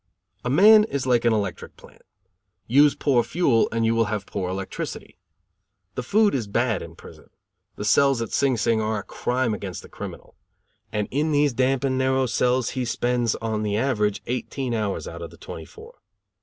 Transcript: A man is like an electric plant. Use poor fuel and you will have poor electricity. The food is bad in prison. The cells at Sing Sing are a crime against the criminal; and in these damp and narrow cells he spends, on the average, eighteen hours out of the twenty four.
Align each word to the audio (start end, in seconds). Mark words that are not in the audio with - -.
A 0.43 0.49
man 0.49 0.83
is 0.85 1.05
like 1.05 1.25
an 1.25 1.31
electric 1.31 1.77
plant. 1.77 2.01
Use 2.65 2.95
poor 2.95 3.21
fuel 3.21 3.69
and 3.71 3.85
you 3.85 3.93
will 3.93 4.05
have 4.05 4.25
poor 4.25 4.49
electricity. 4.49 5.19
The 5.93 6.01
food 6.01 6.33
is 6.33 6.47
bad 6.47 6.81
in 6.81 6.95
prison. 6.95 7.29
The 7.75 7.85
cells 7.85 8.19
at 8.19 8.31
Sing 8.31 8.57
Sing 8.57 8.81
are 8.81 8.97
a 9.01 9.03
crime 9.03 9.53
against 9.53 9.83
the 9.83 9.89
criminal; 9.89 10.33
and 10.91 11.07
in 11.11 11.31
these 11.31 11.53
damp 11.53 11.83
and 11.83 11.99
narrow 11.99 12.25
cells 12.25 12.71
he 12.71 12.83
spends, 12.83 13.35
on 13.35 13.61
the 13.61 13.77
average, 13.77 14.23
eighteen 14.25 14.73
hours 14.73 15.07
out 15.07 15.21
of 15.21 15.29
the 15.29 15.37
twenty 15.37 15.65
four. 15.65 15.99